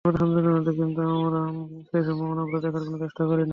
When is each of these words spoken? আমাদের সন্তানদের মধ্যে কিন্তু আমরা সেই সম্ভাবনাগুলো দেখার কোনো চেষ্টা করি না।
আমাদের 0.05 0.19
সন্তানদের 0.21 0.53
মধ্যে 0.55 0.73
কিন্তু 0.79 1.01
আমরা 1.17 1.41
সেই 1.89 2.03
সম্ভাবনাগুলো 2.07 2.57
দেখার 2.63 2.83
কোনো 2.85 2.97
চেষ্টা 3.03 3.23
করি 3.25 3.41
না। 3.41 3.49